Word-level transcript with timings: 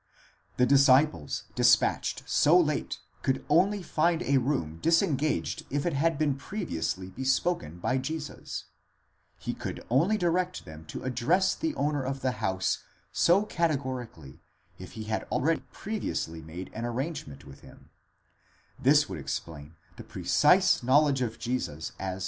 The 0.57 0.65
disciples, 0.65 1.43
dispatched 1.53 2.23
so 2.27 2.59
late, 2.59 2.97
could 3.21 3.45
only 3.49 3.83
find 3.83 4.23
a 4.23 4.37
room 4.39 4.79
disengaged 4.81 5.63
if 5.69 5.85
it 5.85 5.93
had 5.93 6.17
been 6.17 6.33
previously 6.37 7.11
bespoken 7.11 7.77
by 7.77 7.99
Jesus; 7.99 8.63
he 9.37 9.53
could 9.53 9.85
only 9.91 10.17
direct 10.17 10.65
them 10.65 10.85
to 10.85 11.03
address: 11.03 11.53
the 11.53 11.75
owner 11.75 12.01
of 12.03 12.21
the 12.21 12.31
house 12.41 12.79
so 13.11 13.45
categorically, 13.45 14.39
if 14.79 14.93
he 14.93 15.03
had 15.03 15.25
already 15.25 15.61
previously 15.71 16.41
made 16.41 16.71
an 16.73 16.83
arrangement 16.83 17.45
with 17.45 17.59
him; 17.59 17.91
this 18.79 19.07
would 19.07 19.19
explain 19.19 19.75
the 19.97 20.03
precise 20.03 20.81
knowledge 20.81 21.21
of 21.21 21.37
Jesus 21.37 21.91
as. 21.99 22.19